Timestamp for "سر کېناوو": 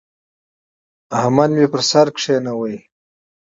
1.89-2.71